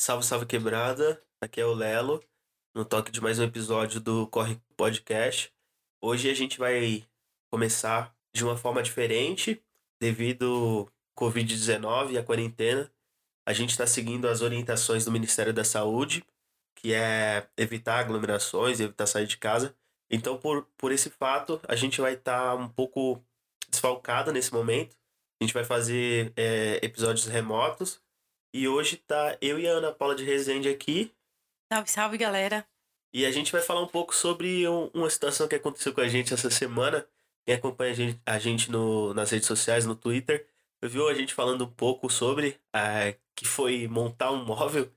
[0.00, 1.20] Salve, salve quebrada.
[1.40, 2.22] Aqui é o Lelo,
[2.72, 5.52] no toque de mais um episódio do Corre Podcast.
[6.00, 7.04] Hoje a gente vai
[7.50, 9.60] começar de uma forma diferente,
[10.00, 12.88] devido ao Covid-19 e a quarentena.
[13.44, 16.24] A gente está seguindo as orientações do Ministério da Saúde,
[16.76, 19.74] que é evitar aglomerações, evitar sair de casa.
[20.08, 23.20] Então, por, por esse fato, a gente vai estar tá um pouco
[23.68, 24.96] desfalcado nesse momento.
[25.40, 28.00] A gente vai fazer é, episódios remotos.
[28.52, 31.12] E hoje tá eu e a Ana Paula de Resende aqui.
[31.70, 32.66] Salve, salve, galera.
[33.12, 36.08] E a gente vai falar um pouco sobre um, uma situação que aconteceu com a
[36.08, 37.06] gente essa semana.
[37.44, 40.46] Quem acompanha a gente, a gente no, nas redes sociais, no Twitter,
[40.82, 44.90] viu a gente falando um pouco sobre é, que foi montar um móvel,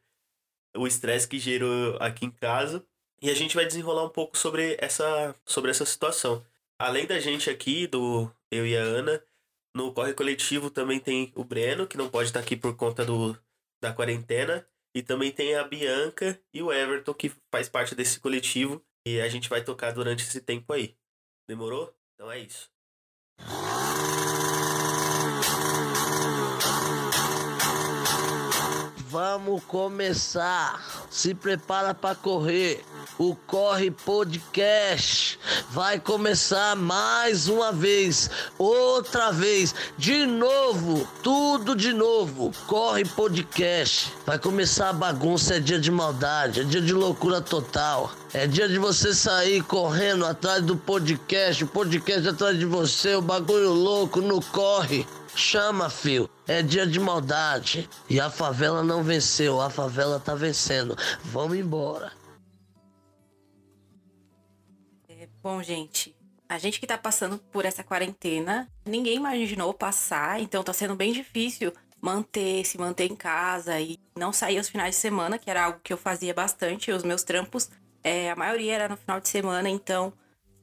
[0.75, 2.85] o estresse que gerou aqui em casa.
[3.21, 6.43] E a gente vai desenrolar um pouco sobre essa, sobre essa situação.
[6.79, 9.23] Além da gente aqui, do eu e a Ana,
[9.73, 13.37] no corre coletivo também tem o Breno, que não pode estar aqui por conta do,
[13.81, 14.67] da quarentena.
[14.93, 18.83] E também tem a Bianca e o Everton, que faz parte desse coletivo.
[19.07, 20.97] E a gente vai tocar durante esse tempo aí.
[21.47, 21.95] Demorou?
[22.13, 22.69] Então é isso.
[29.11, 30.81] Vamos começar.
[31.09, 32.81] Se prepara para correr.
[33.19, 35.37] O Corre Podcast
[35.69, 42.53] vai começar mais uma vez, outra vez, de novo, tudo de novo.
[42.67, 44.13] Corre Podcast.
[44.25, 48.13] Vai começar a bagunça, é dia de maldade, é dia de loucura total.
[48.33, 53.21] É dia de você sair correndo atrás do podcast, o podcast atrás de você, o
[53.21, 55.05] bagulho louco no corre.
[55.35, 56.29] Chama, fio.
[56.47, 57.89] É dia de maldade.
[58.09, 60.97] E a favela não venceu, a favela tá vencendo.
[61.23, 62.11] Vamos embora.
[65.07, 66.15] É, bom, gente,
[66.49, 71.13] a gente que tá passando por essa quarentena, ninguém imaginou passar, então tá sendo bem
[71.13, 75.65] difícil manter, se manter em casa e não sair aos finais de semana, que era
[75.65, 76.91] algo que eu fazia bastante.
[76.91, 77.69] Os meus trampos,
[78.03, 80.11] é, a maioria era no final de semana, então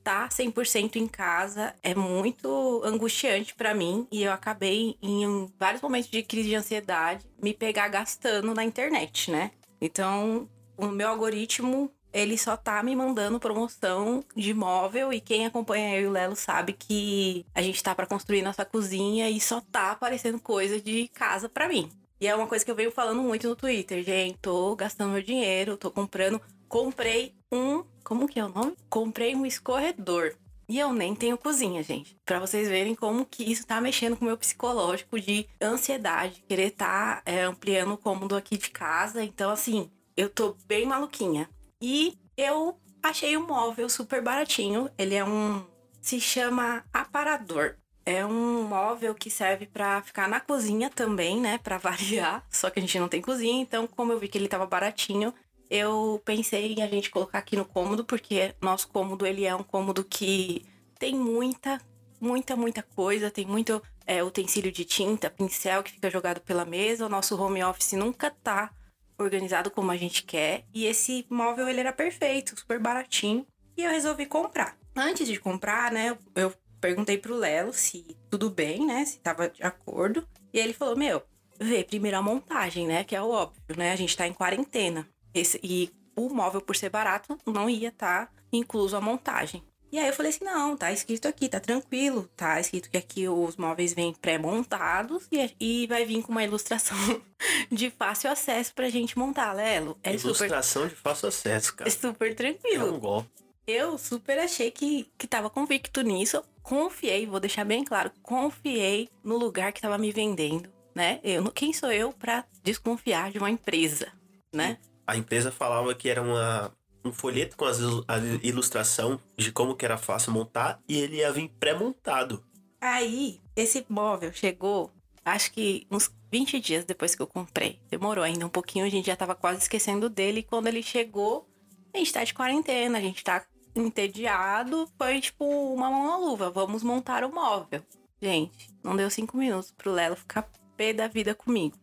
[0.09, 6.09] tá 100% em casa é muito angustiante para mim e eu acabei em vários momentos
[6.09, 9.51] de crise de ansiedade me pegar gastando na internet, né?
[9.79, 15.97] Então, o meu algoritmo ele só tá me mandando promoção de móvel e quem acompanha
[15.97, 19.61] eu e o Lelo sabe que a gente tá para construir nossa cozinha e só
[19.61, 21.91] tá aparecendo coisa de casa para mim.
[22.19, 25.23] E é uma coisa que eu venho falando muito no Twitter, gente, tô gastando meu
[25.23, 28.75] dinheiro, tô comprando, comprei um como que é o nome?
[28.89, 30.35] Comprei um escorredor.
[30.67, 32.17] E eu nem tenho cozinha, gente.
[32.25, 36.71] Para vocês verem como que isso tá mexendo com o meu psicológico de ansiedade, querer
[36.71, 39.23] tá é, ampliando o cômodo aqui de casa.
[39.23, 41.51] Então, assim, eu tô bem maluquinha.
[41.83, 44.91] E eu achei um móvel super baratinho.
[44.97, 45.63] Ele é um.
[46.01, 47.77] Se chama aparador.
[48.07, 51.59] É um móvel que serve para ficar na cozinha também, né?
[51.59, 52.43] Para variar.
[52.51, 55.35] Só que a gente não tem cozinha, então, como eu vi que ele tava baratinho,
[55.71, 59.63] eu pensei em a gente colocar aqui no cômodo, porque nosso cômodo ele é um
[59.63, 60.65] cômodo que
[60.99, 61.81] tem muita,
[62.21, 67.07] muita, muita coisa, tem muito é, utensílio de tinta, pincel que fica jogado pela mesa.
[67.07, 68.71] O nosso home office nunca tá
[69.19, 70.65] organizado como a gente quer.
[70.73, 73.47] E esse móvel ele era perfeito, super baratinho.
[73.77, 74.77] E eu resolvi comprar.
[74.97, 79.63] Antes de comprar, né, eu perguntei pro Lelo se tudo bem, né, se tava de
[79.63, 80.27] acordo.
[80.53, 81.23] E ele falou: Meu,
[81.61, 85.09] vê primeiro a montagem, né, que é o óbvio, né, a gente tá em quarentena.
[85.35, 89.63] Esse, e o móvel, por ser barato, não ia estar tá incluso a montagem.
[89.91, 92.29] E aí eu falei assim: não, tá escrito aqui, tá tranquilo.
[92.37, 96.97] Tá escrito que aqui os móveis vêm pré-montados e, e vai vir com uma ilustração
[97.71, 99.99] de fácil acesso pra gente montar, Lelo.
[100.03, 101.89] É ilustração super, de fácil acesso, cara.
[101.89, 103.01] É super tranquilo.
[103.03, 103.25] É um.
[103.67, 106.43] Eu super achei que, que tava convicto nisso.
[106.63, 111.19] Confiei, vou deixar bem claro, confiei no lugar que tava me vendendo, né?
[111.23, 114.13] Eu, quem sou eu para desconfiar de uma empresa,
[114.55, 114.79] né?
[115.09, 116.71] A empresa falava que era uma,
[117.03, 121.33] um folheto com as, a ilustração de como que era fácil montar e ele ia
[121.33, 122.45] vir pré-montado.
[122.79, 124.93] Aí, esse móvel chegou,
[125.25, 127.81] acho que uns 20 dias depois que eu comprei.
[127.89, 130.41] Demorou ainda um pouquinho, a gente já tava quase esquecendo dele.
[130.41, 131.49] E quando ele chegou,
[131.95, 134.87] a gente tá de quarentena, a gente tá entediado.
[134.99, 137.83] Foi tipo uma mão na luva, vamos montar o móvel.
[138.21, 141.79] Gente, não deu cinco minutos pro Lelo ficar pé da vida comigo.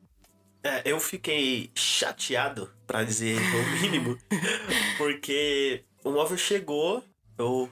[0.66, 4.18] É, eu fiquei chateado, para dizer o mínimo,
[4.98, 7.04] porque o móvel chegou,
[7.38, 7.70] eu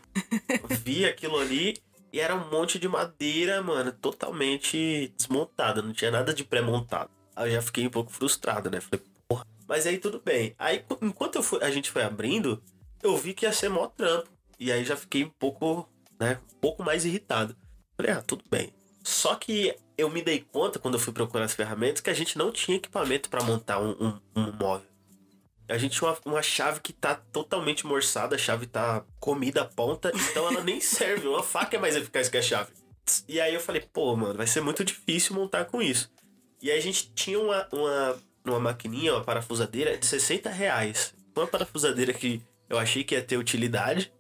[0.84, 1.76] vi aquilo ali
[2.12, 7.10] e era um monte de madeira, mano, totalmente desmontada, não tinha nada de pré-montado.
[7.36, 8.80] Aí eu já fiquei um pouco frustrado, né?
[8.80, 9.44] Falei, porra.
[9.68, 10.54] Mas aí tudo bem.
[10.60, 12.62] Aí enquanto fui, a gente foi abrindo,
[13.02, 14.30] eu vi que ia ser mó trampo.
[14.60, 17.58] E aí já fiquei um pouco, né, um pouco mais irritado.
[17.98, 18.72] Falei, ah, tudo bem.
[19.04, 22.38] Só que eu me dei conta, quando eu fui procurar as ferramentas, que a gente
[22.38, 24.88] não tinha equipamento para montar um, um, um, móvel.
[25.68, 29.66] A gente tinha uma, uma, chave que tá totalmente morçada, a chave tá comida à
[29.66, 31.28] ponta, então ela nem serve.
[31.28, 32.72] Uma faca é mais eficaz que a chave.
[33.28, 36.10] E aí eu falei, pô, mano, vai ser muito difícil montar com isso.
[36.62, 41.14] E aí a gente tinha uma, uma, uma maquininha, uma parafusadeira de 60 reais.
[41.36, 44.12] Uma parafusadeira que eu achei que ia ter utilidade.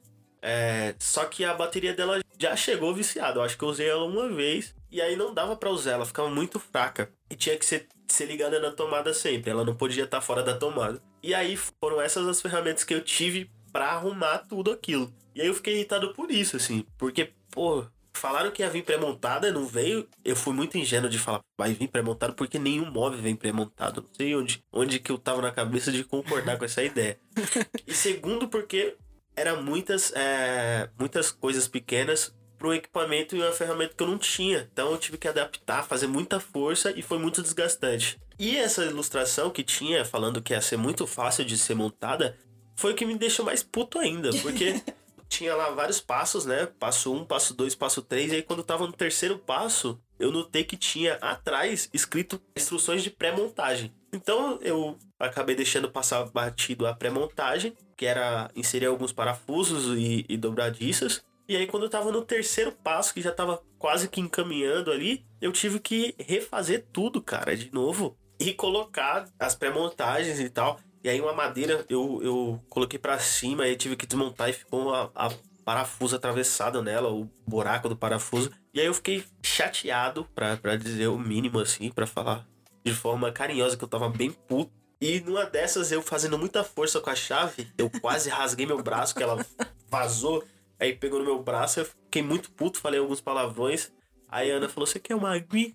[0.41, 3.39] É, só que a bateria dela já chegou viciada.
[3.39, 6.05] Eu acho que eu usei ela uma vez e aí não dava para usar, ela
[6.05, 7.09] ficava muito fraca.
[7.29, 10.55] E tinha que ser, ser ligada na tomada sempre, ela não podia estar fora da
[10.55, 11.01] tomada.
[11.21, 15.11] E aí foram essas as ferramentas que eu tive para arrumar tudo aquilo.
[15.33, 19.51] E aí eu fiquei irritado por isso, assim, porque, pô, falaram que ia vir pré-montada,
[19.51, 20.07] não veio.
[20.23, 24.01] Eu fui muito ingênuo de falar, vai vir pré-montado, porque nenhum móvel vem pré-montado.
[24.01, 27.17] Não sei onde, onde que eu tava na cabeça de concordar com essa ideia.
[27.87, 28.95] E segundo, porque
[29.35, 34.17] era muitas, é, muitas coisas pequenas para um equipamento e uma ferramenta que eu não
[34.17, 34.69] tinha.
[34.71, 38.19] Então eu tive que adaptar, fazer muita força e foi muito desgastante.
[38.39, 42.37] E essa ilustração que tinha, falando que ia ser muito fácil de ser montada,
[42.75, 44.81] foi o que me deixou mais puto ainda, porque
[45.27, 46.67] tinha lá vários passos, né?
[46.79, 49.99] Passo 1, um, passo 2, passo 3, e aí quando eu tava no terceiro passo,
[50.19, 53.93] eu notei que tinha atrás escrito instruções de pré-montagem.
[54.13, 60.37] Então eu acabei deixando passar batido a pré-montagem, que era inserir alguns parafusos e, e
[60.37, 61.23] dobradiças.
[61.47, 65.25] E aí, quando eu tava no terceiro passo, que já tava quase que encaminhando ali,
[65.41, 68.17] eu tive que refazer tudo, cara, de novo.
[68.39, 70.79] E colocar as pré-montagens e tal.
[71.03, 74.93] E aí, uma madeira eu, eu coloquei para cima, aí tive que desmontar e ficou
[74.93, 75.29] a, a
[75.65, 78.49] parafuso atravessado nela, o buraco do parafuso.
[78.73, 82.47] E aí eu fiquei chateado, pra dizer o mínimo, assim, para falar
[82.83, 84.71] de forma carinhosa, que eu tava bem puto.
[84.99, 89.13] E numa dessas, eu fazendo muita força com a chave, eu quase rasguei meu braço,
[89.15, 89.45] que ela
[89.89, 90.43] vazou.
[90.79, 93.91] Aí pegou no meu braço, eu fiquei muito puto, falei alguns palavrões.
[94.29, 95.73] Aí a Ana falou: Você quer uma aguinha?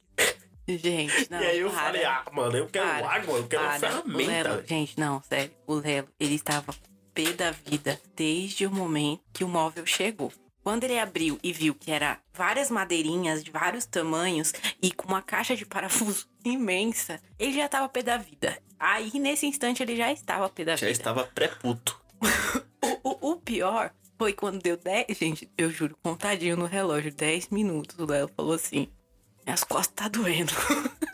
[0.67, 1.41] Gente, não.
[1.41, 3.79] E aí eu para, falei: Ah, mano, eu quero para, água, eu quero para.
[3.79, 4.31] ferramenta.
[4.31, 5.53] Lelo, gente, não, sério.
[5.67, 6.75] O Lelo, ele estava
[7.15, 10.33] pé da vida desde o momento que o móvel chegou.
[10.69, 15.23] Quando ele abriu e viu que era várias madeirinhas de vários tamanhos e com uma
[15.23, 18.55] caixa de parafuso imensa, ele já estava pé da vida.
[18.79, 20.91] Aí, nesse instante, ele já estava pé da Já vida.
[20.91, 21.99] estava pré-puto.
[23.03, 25.07] O, o, o pior foi quando deu 10.
[25.19, 27.99] Gente, eu juro, contadinho no relógio, 10 minutos.
[27.99, 28.89] O Léo falou assim:
[29.47, 30.53] Minhas costas tá doendo.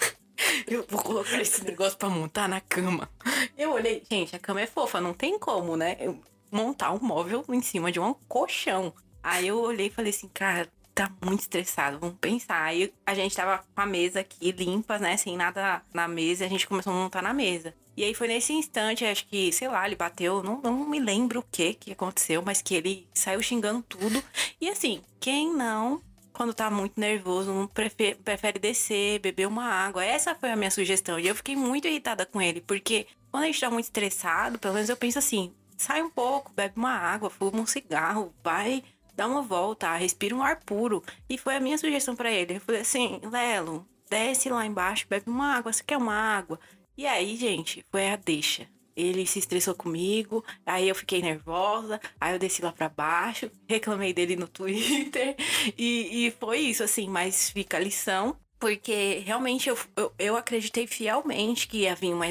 [0.67, 3.09] eu vou colocar esse negócio pra montar na cama.
[3.57, 5.97] Eu olhei, gente, a cama é fofa, não tem como, né?
[6.01, 8.93] Eu montar um móvel em cima de um colchão.
[9.25, 12.63] Aí eu olhei e falei assim, cara, tá muito estressado, vamos pensar.
[12.63, 15.17] Aí a gente tava com a mesa aqui limpa, né?
[15.17, 17.75] Sem nada na mesa, e a gente começou a montar na mesa.
[17.97, 21.41] E aí foi nesse instante, acho que, sei lá, ele bateu, não, não me lembro
[21.41, 24.23] o que que aconteceu, mas que ele saiu xingando tudo.
[24.61, 30.05] E assim, quem não, quando tá muito nervoso, não prefe- prefere descer, beber uma água.
[30.05, 31.19] Essa foi a minha sugestão.
[31.19, 34.75] E eu fiquei muito irritada com ele, porque quando a gente tá muito estressado, pelo
[34.75, 38.83] menos eu penso assim, sai um pouco, bebe uma água, fuma um cigarro, vai
[39.17, 41.03] dá uma volta, respira um ar puro.
[41.29, 42.57] E foi a minha sugestão pra ele.
[42.57, 46.59] Eu falei assim, Lelo, desce lá embaixo, bebe uma água, você quer uma água?
[46.97, 48.69] E aí, gente, foi a deixa.
[48.97, 54.13] Ele se estressou comigo, aí eu fiquei nervosa, aí eu desci lá pra baixo, reclamei
[54.13, 55.35] dele no Twitter,
[55.77, 60.87] e, e foi isso, assim, mas fica a lição, porque realmente eu, eu, eu acreditei
[60.87, 62.27] fielmente que ia vir uma,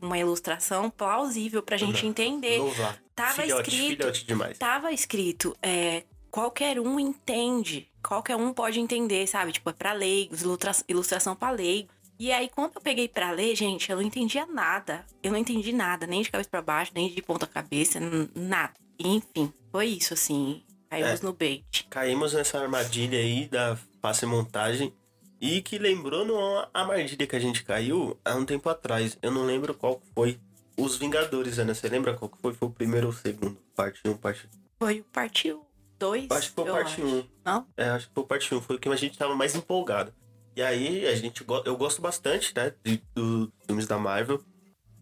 [0.00, 2.58] uma ilustração plausível pra gente entender.
[2.58, 3.00] Louvar.
[3.14, 4.58] Tava filhote, escrito, filhote demais.
[4.58, 6.02] tava escrito, é,
[6.32, 9.52] qualquer um entende, qualquer um pode entender, sabe?
[9.52, 11.90] Tipo, é pra leigos, ilustra- ilustração pra leigo.
[12.18, 15.04] E aí, quando eu peguei pra ler, gente, eu não entendia nada.
[15.22, 17.98] Eu não entendi nada, nem de cabeça pra baixo, nem de ponta cabeça,
[18.34, 18.72] nada.
[18.98, 20.62] Enfim, foi isso, assim.
[20.88, 21.24] Caímos É.
[21.24, 21.86] no bait.
[21.90, 24.92] Caímos nessa armadilha aí da fácil montagem.
[25.40, 29.18] E que lembrou numa armadilha que a gente caiu há um tempo atrás.
[29.20, 30.38] Eu não lembro qual foi.
[30.76, 31.74] Os Vingadores, Ana.
[31.74, 32.54] Você lembra qual que foi?
[32.54, 33.58] Foi o primeiro ou o segundo?
[33.74, 34.48] Parte 1, parte
[34.78, 35.66] Foi o partiu
[36.02, 36.30] 2.
[36.30, 37.06] Acho que foi parte acho.
[37.06, 37.28] 1.
[37.44, 37.66] Não?
[37.76, 38.60] É, acho que foi parte 1.
[38.60, 40.12] Foi o que a gente tava mais empolgado.
[40.56, 42.74] E aí, a gente, eu gosto bastante, né?
[43.14, 44.42] Dos filmes da Marvel,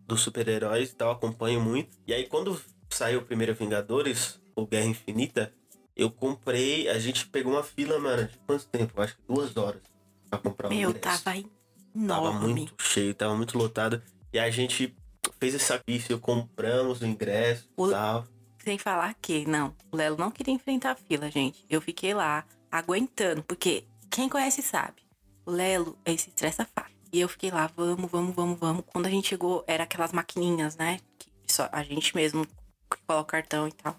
[0.07, 1.97] dos super-heróis e tal, acompanho muito.
[2.07, 5.53] E aí, quando saiu o primeiro Vingadores, ou Guerra Infinita,
[5.97, 6.89] eu comprei.
[6.89, 9.01] A gente pegou uma fila, mano, de quanto tempo?
[9.01, 9.83] Acho que duas horas
[10.29, 11.01] pra comprar o Meu, ingresso.
[11.25, 11.49] tava Tava
[12.29, 12.49] enorme.
[12.49, 14.03] muito cheio, tava muito lotado.
[14.33, 14.95] E a gente
[15.41, 18.27] fez esse sacrifício, compramos o ingresso e tal.
[18.71, 21.65] Sem falar que, não, o Lelo não queria enfrentar a fila, gente.
[21.69, 25.03] Eu fiquei lá, aguentando, porque quem conhece sabe.
[25.45, 26.95] O Lelo, ele se estressa fácil.
[27.13, 28.85] E eu fiquei lá, vamos, vamos, vamos, vamos.
[28.87, 31.01] Quando a gente chegou, era aquelas maquininhas, né?
[31.19, 32.47] Que só a gente mesmo
[33.09, 33.97] coloca o cartão e tal.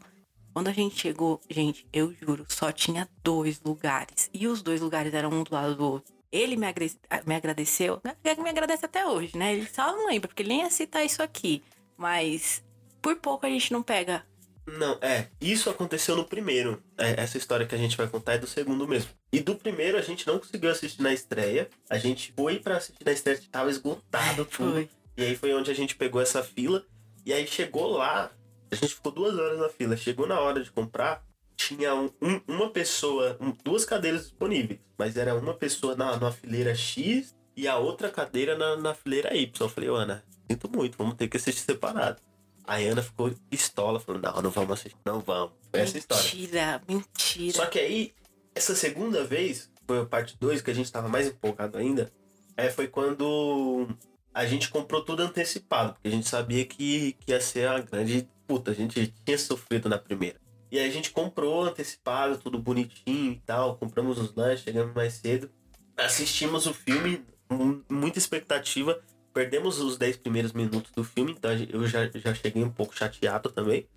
[0.53, 4.29] Quando a gente chegou, gente, eu juro, só tinha dois lugares.
[4.33, 6.13] E os dois lugares eram um do lado do outro.
[6.31, 6.95] Ele me, agre-
[7.27, 8.15] me agradeceu, né?
[8.41, 9.53] me agradece até hoje, né?
[9.53, 11.61] Ele só não lembra, porque ele nem ia citar isso aqui.
[11.97, 12.63] Mas
[13.01, 14.25] por pouco a gente não pega.
[14.67, 15.27] Não, é.
[15.39, 16.81] Isso aconteceu no primeiro.
[16.97, 19.09] É, essa história que a gente vai contar é do segundo mesmo.
[19.31, 21.67] E do primeiro a gente não conseguiu assistir na estreia.
[21.89, 24.73] A gente foi pra assistir na estreia, tava esgotado tudo.
[24.73, 24.89] Foi.
[25.17, 26.83] E aí foi onde a gente pegou essa fila.
[27.25, 28.31] E aí chegou lá,
[28.71, 29.97] a gente ficou duas horas na fila.
[29.97, 31.23] Chegou na hora de comprar,
[31.57, 34.79] tinha um- um- uma pessoa, um- duas cadeiras disponíveis.
[34.97, 39.35] Mas era uma pessoa na, na fileira X e a outra cadeira na, na fileira
[39.35, 39.51] Y.
[39.59, 42.21] Eu falei, Ana, sinto muito, vamos ter que assistir separado.
[42.65, 45.53] A Ana ficou pistola, falando, não, não vamos assistir, não vamos.
[45.71, 46.23] Foi essa história.
[46.23, 47.57] Mentira, mentira.
[47.57, 48.13] Só que aí,
[48.55, 52.11] essa segunda vez, foi a parte 2, que a gente tava mais empolgado ainda,
[52.55, 53.87] é, foi quando
[54.33, 58.29] a gente comprou tudo antecipado, porque a gente sabia que, que ia ser a grande
[58.47, 60.39] puta, a gente tinha sofrido na primeira.
[60.71, 65.13] E aí a gente comprou antecipado, tudo bonitinho e tal, compramos os lanches, chegamos mais
[65.15, 65.49] cedo,
[65.97, 69.01] assistimos o filme, mu- muita expectativa,
[69.33, 73.49] perdemos os 10 primeiros minutos do filme, então eu já, já cheguei um pouco chateado
[73.49, 73.87] também.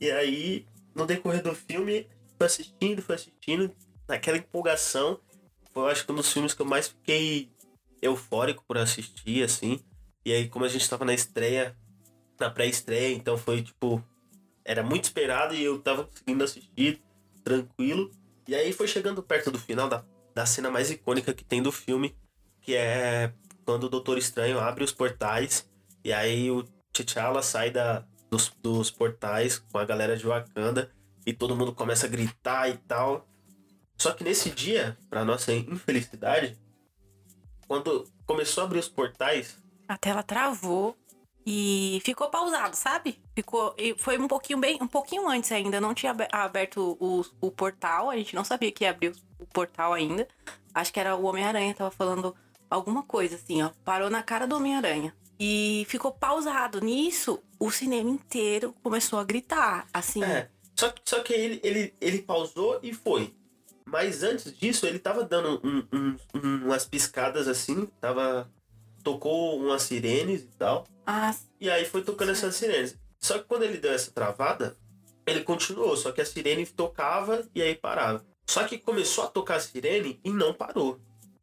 [0.00, 3.74] E aí, no decorrer do filme, foi assistindo, foi assistindo,
[4.08, 5.20] naquela empolgação.
[5.72, 7.50] Foi, acho que um dos filmes que eu mais fiquei
[8.00, 9.80] eufórico por assistir, assim.
[10.24, 11.76] E aí, como a gente tava na estreia,
[12.38, 14.02] na pré-estreia, então foi tipo.
[14.64, 17.02] Era muito esperado e eu tava conseguindo assistir
[17.42, 18.10] tranquilo.
[18.46, 21.72] E aí foi chegando perto do final da, da cena mais icônica que tem do
[21.72, 22.14] filme,
[22.60, 23.32] que é
[23.64, 25.68] quando o Doutor Estranho abre os portais
[26.04, 30.90] e aí o T'Challa sai da, dos, dos portais com a galera de Wakanda
[31.24, 33.26] e todo mundo começa a gritar e tal.
[33.96, 36.58] Só que nesse dia, pra nossa infelicidade,
[37.68, 40.96] quando começou a abrir os portais, A tela travou
[41.46, 43.20] e ficou pausado, sabe?
[43.34, 43.74] Ficou.
[43.98, 45.80] Foi um pouquinho bem, um pouquinho antes ainda.
[45.80, 48.10] Não tinha abe- aberto o, o portal.
[48.10, 50.26] A gente não sabia que ia abrir o portal ainda.
[50.74, 52.34] Acho que era o Homem-Aranha, tava falando
[52.74, 53.70] alguma coisa assim, ó.
[53.84, 55.14] Parou na cara do Homem-Aranha.
[55.38, 56.80] E ficou pausado.
[56.80, 59.86] Nisso, o cinema inteiro começou a gritar.
[59.92, 60.22] Assim.
[60.22, 60.48] É.
[60.78, 63.34] Só, que- só que ele, ele, ele pausou e foi.
[63.84, 68.50] Mas antes disso, ele tava dando um- um- um- umas piscadas assim, tava.
[69.02, 70.86] Tocou umas sirenes e tal.
[71.04, 72.96] Ah, E aí foi tocando essas sirenes.
[73.18, 74.76] Só que quando ele deu essa travada,
[75.26, 75.96] ele continuou.
[75.96, 78.24] Só que a sirene tocava e aí parava.
[78.48, 81.00] Só que começou a tocar a sirene e não parou.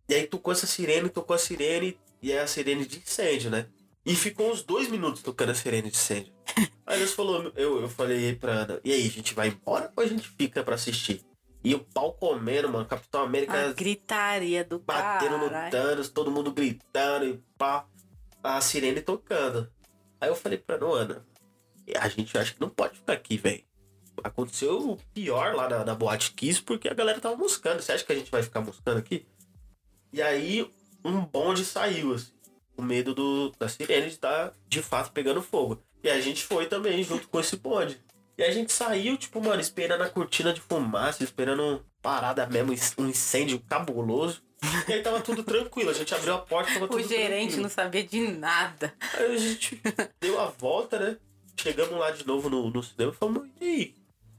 [0.10, 3.68] E aí tocou essa sirene, tocou a sirene e é a sirene de incêndio, né?
[4.04, 6.34] E ficou uns dois minutos tocando a sirene de incêndio.
[6.84, 10.04] Aí Deus falou, eu, eu falei pra Ana, e aí, a gente vai embora ou
[10.04, 11.22] a gente fica pra assistir?
[11.64, 12.88] E o pau comendo, mano.
[12.88, 15.70] Capitão América a gritaria do batendo no cara.
[15.70, 17.86] Thanos, todo mundo gritando e pá,
[18.44, 19.72] a sirene tocando.
[20.20, 21.24] Aí eu falei pra Ana,
[22.00, 23.64] a gente acha que não pode ficar aqui, velho.
[24.24, 27.84] Aconteceu o pior lá na, na Boate Kiss porque a galera tava moscando.
[27.84, 29.28] Você acha que a gente vai ficar moscando aqui?
[30.12, 30.70] E aí
[31.04, 32.32] um bonde saiu, assim,
[32.76, 35.82] com medo do, da sirene de estar de fato pegando fogo.
[36.04, 38.00] E a gente foi também junto com esse bonde.
[38.38, 43.08] E a gente saiu, tipo, mano, esperando a cortina de fumaça, esperando parada mesmo, um
[43.10, 44.42] incêndio cabuloso.
[44.88, 45.90] E aí tava tudo tranquilo.
[45.90, 47.62] A gente abriu a porta, tava tudo O gerente tranquilo.
[47.64, 48.94] não sabia de nada.
[49.14, 49.82] Aí a gente
[50.22, 51.18] deu a volta, né?
[51.58, 53.96] Chegamos lá de novo no, no cinema e falamos, e aí?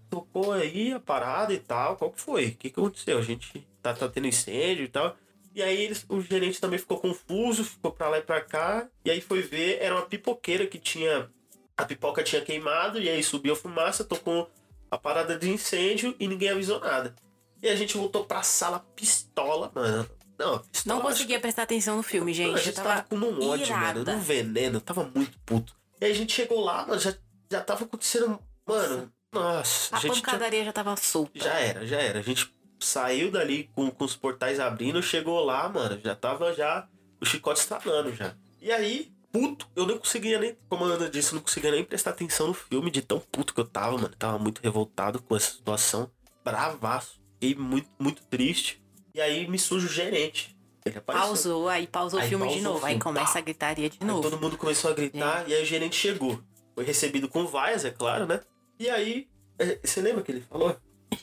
[0.08, 2.46] Tocou aí a parada e tal, qual que foi?
[2.48, 3.18] O que, que aconteceu?
[3.18, 5.14] A gente tá, tá tendo incêndio e tal.
[5.54, 8.88] E aí eles, o gerente também ficou confuso, ficou pra lá e pra cá.
[9.04, 11.28] E aí foi ver, era uma pipoqueira que tinha.
[11.76, 14.50] A pipoca tinha queimado, e aí subiu a fumaça, tocou
[14.90, 17.14] a parada de incêndio e ninguém avisou nada.
[17.62, 20.08] E a gente voltou pra sala pistola, mano.
[20.38, 20.96] Não, pistola.
[20.98, 22.48] Não conseguia prestar atenção no filme, gente.
[22.48, 24.00] Não, a gente tava, tava com um ódio, irada.
[24.04, 25.74] mano, num veneno, tava muito puto.
[26.00, 27.14] E aí a gente chegou lá, mano, já,
[27.50, 28.38] já tava acontecendo.
[28.66, 31.32] Mano, nossa, A a gente tinha- pancadaria já tava solta.
[31.38, 32.18] já era, já era.
[32.20, 32.50] A gente
[32.80, 36.88] saiu dali com, com os portais abrindo, chegou lá, mano, já tava já
[37.20, 38.34] o chicote estralando já.
[38.60, 41.84] E aí, puto, eu não conseguia nem, como a Ana disse, eu não conseguia nem
[41.84, 44.14] prestar atenção no filme de tão puto que eu tava, mano.
[44.18, 46.10] Tava muito revoltado com essa situação.
[46.44, 47.20] Bravaço.
[47.34, 48.82] Fiquei muito, muito triste.
[49.14, 50.56] E aí me surge o gerente.
[50.84, 51.26] Ele apareceu.
[51.26, 52.86] Pausou, aí pausou Aí o filme de pausou o novo.
[52.86, 53.38] Aí filme, começa pá.
[53.38, 54.22] a gritaria de Aí novo.
[54.22, 56.40] todo mundo começou a gritar e aí o gerente chegou.
[56.74, 58.40] Foi recebido com vaias, é claro, né?
[58.78, 60.74] E aí, é, você lembra que ele falou?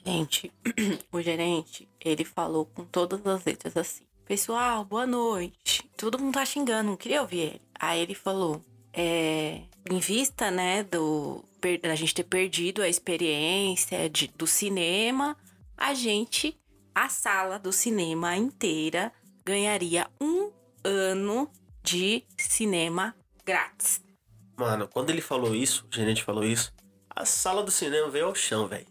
[0.05, 0.51] Gente,
[1.11, 4.05] o gerente, ele falou com todas as letras assim.
[4.25, 5.89] Pessoal, boa noite.
[5.95, 7.61] Todo mundo tá xingando, não queria ouvir ele.
[7.79, 8.61] Aí ele falou,
[8.93, 11.43] é, em vista, né, do
[11.81, 15.35] da gente ter perdido a experiência de- do cinema,
[15.75, 16.57] a gente,
[16.95, 19.11] a sala do cinema inteira,
[19.43, 20.49] ganharia um
[20.83, 21.49] ano
[21.83, 23.13] de cinema
[23.43, 24.01] grátis.
[24.55, 26.73] Mano, quando ele falou isso, o gerente falou isso,
[27.09, 28.87] a sala do cinema veio ao chão, velho.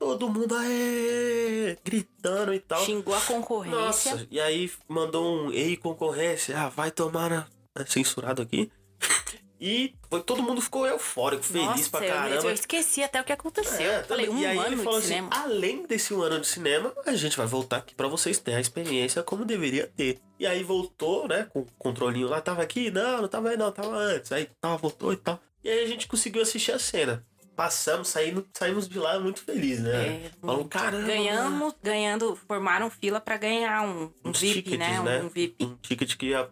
[0.00, 2.82] Todo mundo aê, gritando e tal.
[2.84, 3.78] Xingou a concorrência.
[3.78, 7.46] Nossa, e aí mandou um ei concorrência, ah, vai tomar na...
[7.78, 8.72] é censurado aqui.
[9.62, 12.48] E foi, todo mundo ficou eufórico, feliz Nossa, pra eu- caramba.
[12.48, 13.90] Eu, esqueci até o que aconteceu.
[13.92, 15.28] É, Eu Falei, um e aí ano ele de falou assim, cinema.
[15.32, 18.60] além desse um ano de cinema, a gente vai voltar aqui pra vocês terem a
[18.62, 20.18] experiência como deveria ter.
[20.38, 23.70] E aí voltou, né, com o controlinho lá, tava aqui, não, não tava aí não,
[23.70, 24.32] tava antes.
[24.32, 25.38] Aí tava, voltou e tal.
[25.62, 27.22] E aí a gente conseguiu assistir a cena.
[27.60, 30.24] Passamos, saímos, saímos de lá muito felizes, né?
[30.24, 30.30] É,
[30.70, 31.06] caramba.
[31.06, 35.22] Ganhamos, ganhando, formaram fila pra ganhar um, um VIP, tickets, né?
[35.22, 35.62] Um VIP.
[35.62, 36.48] Um ticket que é,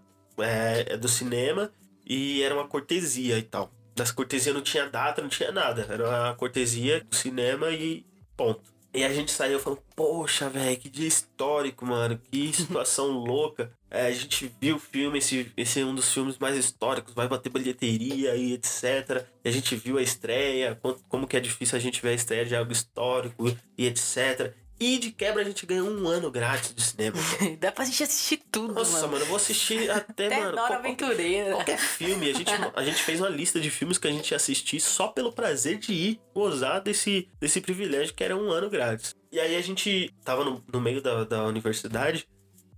[0.86, 1.72] é do cinema
[2.04, 3.72] e era uma cortesia e tal.
[3.96, 5.86] Nas cortesias não tinha data, não tinha nada.
[5.88, 8.04] Era uma cortesia do cinema e
[8.36, 8.70] ponto.
[8.92, 12.21] E a gente saiu falando, poxa, velho, que dia histórico, mano.
[12.30, 13.71] Que situação louca.
[13.90, 17.28] É, a gente viu o filme, esse, esse é um dos filmes mais históricos, vai
[17.28, 19.26] bater bilheteria e etc.
[19.45, 20.78] E a gente viu a estreia,
[21.09, 23.45] como que é difícil a gente ver a estreia de algo histórico
[23.76, 24.54] e etc.
[24.80, 27.16] E de quebra a gente ganhou um ano grátis de cinema.
[27.58, 29.12] Dá pra gente assistir tudo, Nossa, mano.
[29.12, 30.52] mano, eu vou assistir até, Até mano.
[30.56, 31.50] Qual- Aventureira.
[31.52, 32.30] Qualquer filme.
[32.30, 35.08] A gente, a gente fez uma lista de filmes que a gente ia assistir só
[35.08, 39.14] pelo prazer de ir gozar desse, desse privilégio que era um ano grátis.
[39.32, 42.28] E aí a gente tava no, no meio da, da universidade,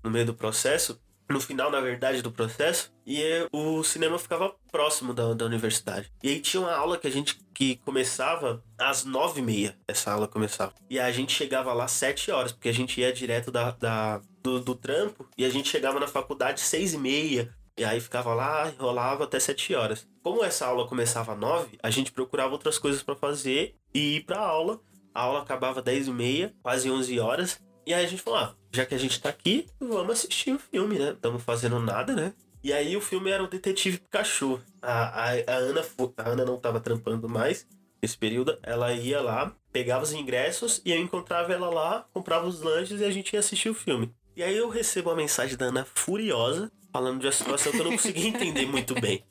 [0.03, 0.99] no meio do processo,
[1.31, 3.23] no final, na verdade, do processo, e
[3.53, 6.11] o cinema ficava próximo da, da universidade.
[6.23, 9.77] E aí tinha uma aula que a gente que começava às nove e meia.
[9.87, 10.73] Essa aula começava.
[10.89, 14.61] E a gente chegava lá sete horas, porque a gente ia direto da, da- do,
[14.61, 17.55] do trampo e a gente chegava na faculdade seis e meia.
[17.79, 20.07] E aí ficava lá, enrolava até sete horas.
[20.23, 24.25] Como essa aula começava às nove, a gente procurava outras coisas pra fazer e ir
[24.25, 24.81] pra aula.
[25.15, 27.61] A aula acabava dez e meia, quase onze horas.
[27.87, 30.59] E aí a gente falou, ah, já que a gente tá aqui, vamos assistir o
[30.59, 31.11] filme, né?
[31.13, 32.33] Estamos fazendo nada, né?
[32.63, 34.61] E aí o filme era o Detetive Pikachu.
[34.83, 35.83] A, a, a, Ana,
[36.17, 37.67] a Ana não tava trampando mais
[38.03, 38.59] nesse período.
[38.63, 43.05] Ela ia lá, pegava os ingressos e eu encontrava ela lá, comprava os lanches e
[43.05, 44.15] a gente ia assistir o filme.
[44.37, 47.85] E aí eu recebo uma mensagem da Ana furiosa, falando de uma situação que eu
[47.85, 49.25] não conseguia entender muito bem.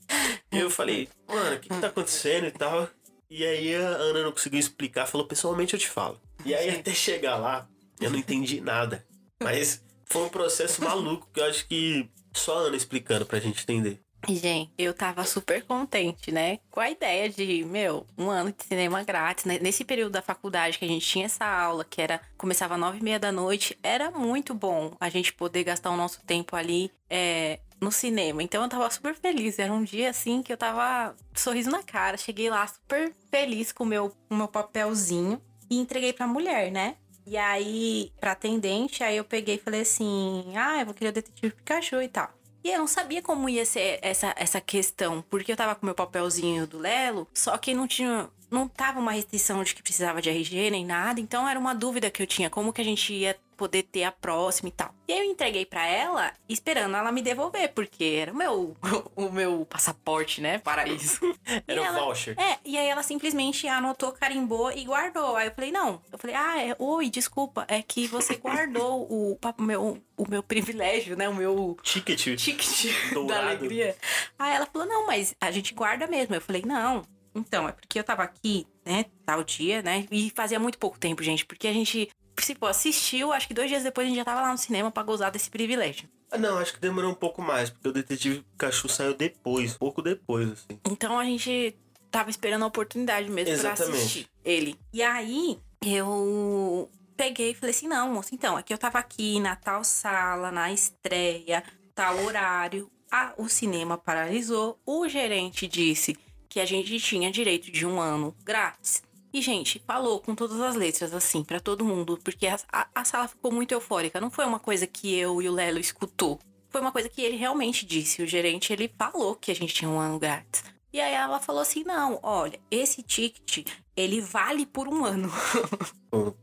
[0.51, 2.89] E eu falei, mano, o que, que tá acontecendo e tal?
[3.29, 6.19] E aí a Ana não conseguiu explicar, falou, pessoalmente eu te falo.
[6.43, 7.67] E aí até chegar lá,
[7.99, 9.05] eu não entendi nada.
[9.41, 13.63] Mas foi um processo maluco que eu acho que só a Ana explicando pra gente
[13.63, 14.01] entender.
[14.27, 16.59] Gente, eu tava super contente, né?
[16.69, 19.45] Com a ideia de, meu, um ano de cinema grátis.
[19.45, 19.59] né?
[19.61, 22.99] Nesse período da faculdade que a gente tinha essa aula, que era começava às nove
[22.99, 26.91] e meia da noite, era muito bom a gente poder gastar o nosso tempo ali
[27.09, 28.43] é, no cinema.
[28.43, 29.57] Então eu tava super feliz.
[29.57, 32.17] Era um dia assim que eu tava sorriso na cara.
[32.17, 36.71] Cheguei lá super feliz com o meu, com o meu papelzinho e entreguei pra mulher,
[36.71, 36.97] né?
[37.29, 41.13] E aí, pra atendente, aí eu peguei e falei assim: ah, eu vou querer o
[41.13, 42.27] detetive Pikachu e tal.
[42.63, 45.93] E eu não sabia como ia ser essa, essa questão, porque eu tava com meu
[45.93, 48.27] papelzinho do Lelo, só que não tinha.
[48.49, 52.09] Não tava uma restrição de que precisava de RG nem nada, então era uma dúvida
[52.09, 54.95] que eu tinha, como que a gente ia poder ter a próxima e tal.
[55.05, 58.77] E aí eu entreguei pra ela, esperando ela me devolver, porque era o meu,
[59.17, 61.19] o meu passaporte, né, para isso.
[61.67, 62.39] Era o voucher.
[62.39, 65.35] É, e aí ela simplesmente anotou, carimbou e guardou.
[65.35, 66.01] Aí eu falei, não.
[66.11, 70.41] Eu falei, ah, é, oi, desculpa, é que você guardou o, o meu, o meu
[70.41, 71.27] privilégio, né?
[71.27, 72.37] O meu Ticket.
[72.37, 73.47] ticket da Dourado.
[73.47, 73.95] alegria.
[74.37, 76.33] Aí ela falou, não, mas a gente guarda mesmo.
[76.35, 77.03] Eu falei, não.
[77.33, 80.05] Então, é porque eu tava aqui, né, tal dia, né?
[80.11, 81.45] E fazia muito pouco tempo, gente.
[81.45, 82.09] Porque a gente,
[82.45, 85.03] tipo, assistiu, acho que dois dias depois a gente já tava lá no cinema pra
[85.03, 86.09] gozar desse privilégio.
[86.31, 90.01] Ah, não, acho que demorou um pouco mais, porque o Detetive Pikachu saiu depois, pouco
[90.01, 90.79] depois, assim.
[90.85, 91.75] Então a gente
[92.11, 93.97] tava esperando a oportunidade mesmo pra Exatamente.
[93.97, 94.75] assistir ele.
[94.93, 99.39] E aí eu peguei e falei assim: não, moça, então, é que eu tava aqui
[99.39, 101.63] na tal sala, na estreia,
[101.95, 102.89] tal horário.
[103.11, 104.79] Ah, o cinema paralisou.
[104.85, 106.15] O gerente disse
[106.47, 109.01] que a gente tinha direito de um ano grátis.
[109.31, 113.05] E, gente, falou com todas as letras, assim, pra todo mundo, porque a, a- a
[113.05, 114.19] sala ficou muito eufórica.
[114.19, 116.39] Não foi uma coisa que eu e o Lelo escutou.
[116.69, 118.21] Foi uma coisa que ele realmente disse.
[118.23, 120.63] O gerente, ele falou que a gente tinha um ano grátis.
[120.91, 125.31] E aí ela falou assim: não, olha, esse ticket, ele vale por um ano.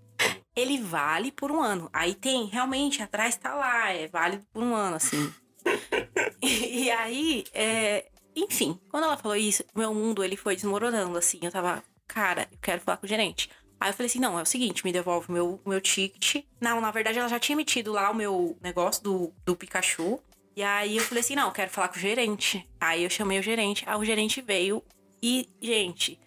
[0.55, 1.91] Ele vale por um ano.
[1.93, 5.31] Aí tem, realmente, atrás tá lá, é válido por um ano, assim.
[6.41, 11.39] e, e aí, é, enfim, quando ela falou isso, meu mundo, ele foi desmoronando, assim.
[11.43, 13.51] Eu tava, cara, eu quero falar com o gerente.
[13.79, 16.45] Aí eu falei assim, não, é o seguinte, me devolve o meu, meu ticket.
[16.61, 20.19] Não, na verdade, ela já tinha emitido lá o meu negócio do, do Pikachu.
[20.55, 22.67] E aí eu falei assim, não, eu quero falar com o gerente.
[22.81, 24.83] Aí eu chamei o gerente, aí o gerente veio
[25.23, 26.19] e, gente,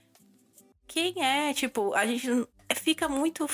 [0.88, 2.28] quem é, tipo, a gente
[2.76, 3.48] fica muito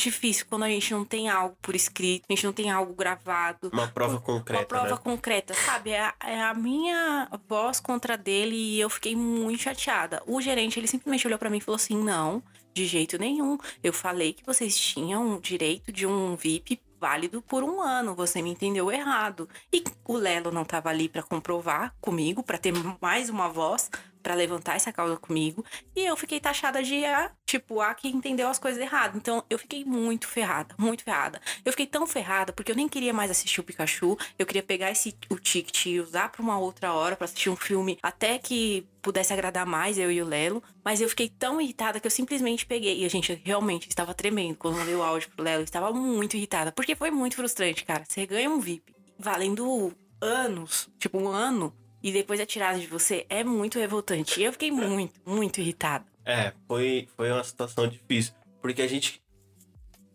[0.00, 3.70] difícil quando a gente não tem algo por escrito, a gente não tem algo gravado.
[3.72, 4.62] Uma prova concreta.
[4.62, 5.00] Uma prova né?
[5.02, 5.90] concreta, sabe?
[5.90, 10.22] É a, é a minha voz contra dele e eu fiquei muito chateada.
[10.26, 13.58] O gerente, ele simplesmente olhou pra mim e falou assim: não, de jeito nenhum.
[13.82, 18.14] Eu falei que vocês tinham direito de um VIP válido por um ano.
[18.14, 19.48] Você me entendeu errado.
[19.72, 23.90] E o Lelo não tava ali pra comprovar comigo, pra ter mais uma voz
[24.22, 25.64] pra levantar essa causa comigo.
[25.94, 29.16] E eu fiquei taxada de a, tipo, a que entendeu as coisas errado.
[29.16, 31.40] Então eu fiquei muito ferrada, muito ferrada.
[31.64, 34.16] Eu fiquei tão ferrada porque eu nem queria mais assistir o Pikachu.
[34.38, 37.56] Eu queria pegar esse o ticket e usar pra uma outra hora pra assistir um
[37.56, 40.62] filme até que pudesse agradar mais eu e o Lelo.
[40.84, 43.00] Mas eu fiquei tão irritada que eu simplesmente peguei.
[43.00, 45.60] E a gente realmente estava tremendo quando eu mandei o áudio pro Lelo.
[45.60, 46.72] Eu estava muito irritada.
[46.72, 48.04] Porque foi muito frustrante, cara.
[48.06, 53.26] Você ganha um VIP valendo anos, tipo um ano, e depois é tirado de você,
[53.28, 54.42] é muito revoltante.
[54.42, 56.04] Eu fiquei muito, muito irritada.
[56.24, 58.34] É, foi, foi uma situação difícil.
[58.60, 59.22] Porque a gente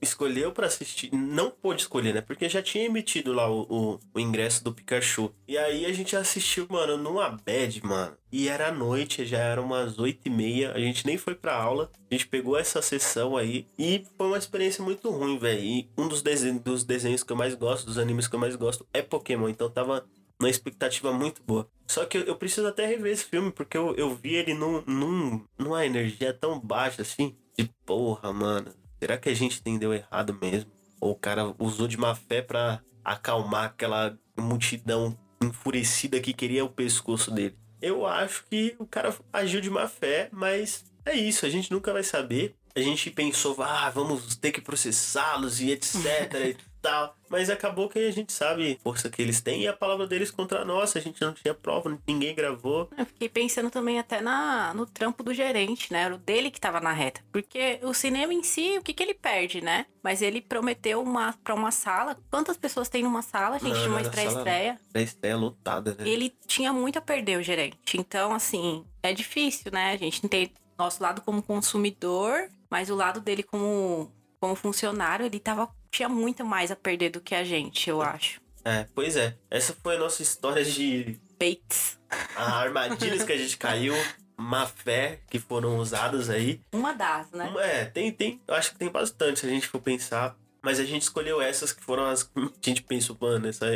[0.02, 1.12] escolheu pra assistir.
[1.14, 2.22] Não pôde escolher, né?
[2.22, 5.34] Porque já tinha emitido lá o, o, o ingresso do Pikachu.
[5.48, 8.16] E aí a gente assistiu, mano, numa bad, mano.
[8.32, 10.72] E era noite, já eram umas oito e meia.
[10.74, 11.92] A gente nem foi pra aula.
[12.10, 13.66] A gente pegou essa sessão aí.
[13.78, 15.62] E foi uma experiência muito ruim, velho.
[15.62, 18.56] E um dos, desenhos, dos desenhos que eu mais gosto, dos animes que eu mais
[18.56, 19.50] gosto, é Pokémon.
[19.50, 20.06] Então tava
[20.40, 21.70] uma expectativa muito boa.
[21.88, 25.46] Só que eu, preciso até rever esse filme, porque eu, eu vi ele num, num,
[25.58, 27.36] numa energia tão baixa assim.
[27.58, 28.74] De porra, mano.
[29.00, 30.72] Será que a gente entendeu errado mesmo?
[31.00, 36.70] Ou o cara usou de má fé pra acalmar aquela multidão enfurecida que queria o
[36.70, 37.58] pescoço dele?
[37.82, 41.94] Eu acho que o cara agiu de má fé, mas é isso, a gente nunca
[41.94, 42.56] vai saber.
[42.76, 47.18] A gente pensou, ah, vamos ter que processá-los e etc tal.
[47.28, 50.30] Mas acabou que a gente sabe a força que eles têm e a palavra deles
[50.30, 51.00] contra a nossa.
[51.00, 52.88] A gente não tinha prova, ninguém gravou.
[52.96, 56.04] Eu fiquei pensando também até na, no trampo do gerente, né?
[56.04, 57.22] Era o dele que tava na reta.
[57.32, 59.88] Porque o cinema em si, o que, que ele perde, né?
[60.04, 62.16] Mas ele prometeu uma, pra uma sala.
[62.30, 64.80] Quantas pessoas tem numa sala, gente, Não, de uma não era sala, estreia-estreia?
[64.94, 66.08] A estreia lotada, né?
[66.08, 67.98] Ele tinha muito a perder, o gerente.
[67.98, 69.94] Então, assim, é difícil, né?
[69.94, 75.40] A gente tem nosso lado como consumidor, mas o lado dele como, como funcionário, ele
[75.40, 78.42] tava, tinha muito mais a perder do que a gente, eu acho.
[78.64, 79.36] É, pois é.
[79.50, 82.00] Essa foi a nossa história de Bates.
[82.36, 83.94] armadilhas que a gente caiu,
[84.38, 86.62] má fé que foram usadas aí.
[86.72, 87.54] Uma das, né?
[87.60, 90.36] É, tem, tem, eu acho que tem bastante se a gente for pensar.
[90.62, 93.68] Mas a gente escolheu essas que foram as que a gente pensou, mano, essa,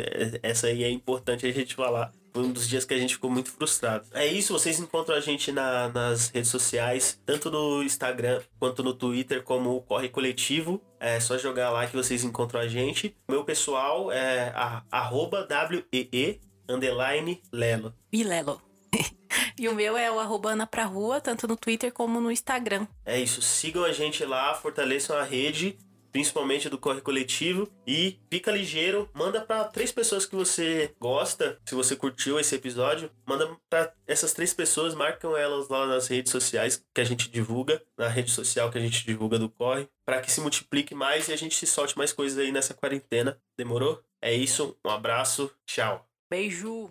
[0.42, 2.12] essa aí é importante a gente falar.
[2.32, 4.06] Foi um dos dias que a gente ficou muito frustrado.
[4.12, 8.94] É isso, vocês encontram a gente na- nas redes sociais, tanto no Instagram quanto no
[8.94, 10.80] Twitter, como o Corre Coletivo.
[11.00, 13.16] É só jogar lá que vocês encontram a gente.
[13.28, 17.92] Meu pessoal é a, arroba WEE underline Lelo.
[18.10, 18.60] Bilelo.
[19.58, 22.86] e o meu é o arroba Ana pra rua, tanto no Twitter como no Instagram.
[23.04, 25.76] É isso, sigam a gente lá, fortaleçam a rede,
[26.12, 27.70] principalmente do Corre Coletivo.
[27.86, 33.10] E fica ligeiro, manda pra três pessoas que você gosta, se você curtiu esse episódio,
[33.26, 37.82] manda pra essas três pessoas, marcam elas lá nas redes sociais que a gente divulga,
[37.98, 41.32] na rede social que a gente divulga do Corre, pra que se multiplique mais e
[41.32, 43.38] a gente se solte mais coisas aí nessa quarentena.
[43.56, 44.02] Demorou?
[44.22, 46.06] É isso, um abraço, tchau.
[46.30, 46.90] Beijo!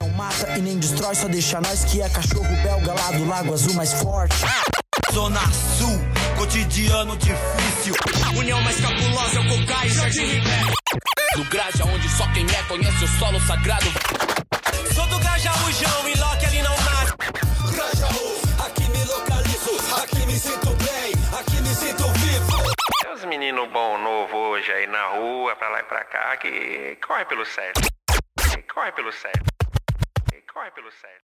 [0.00, 3.52] Não mata e nem destrói, só deixa nós que é cachorro belga lá do Lago
[3.52, 4.36] Azul mais forte.
[5.12, 5.40] Zona
[5.78, 5.98] Sul,
[6.46, 7.94] cotidiano difícil.
[8.38, 10.72] União mais cabulosa é o Cocai e Jardim Ribeiro.
[11.34, 13.86] Do Graja, onde só quem é conhece o solo sagrado.
[14.94, 17.16] Sou do Grajaújão e Loki ali não nasce.
[17.72, 22.74] Grajaú, aqui me localizo, aqui me sinto bem, aqui me sinto vivo.
[23.02, 26.96] Tem uns meninos bom novo hoje aí na rua, pra lá e pra cá, que
[27.06, 27.80] corre pelo certo.
[28.50, 29.44] Que corre pelo certo.
[30.30, 31.24] Que corre pelo certo.